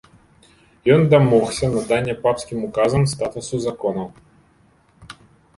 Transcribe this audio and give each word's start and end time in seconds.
Ён 0.95 1.01
дамогся 1.13 1.69
надання 1.75 2.15
папскім 2.23 2.63
ўказам 2.71 3.05
статусу 3.15 3.55
законаў. 3.67 4.07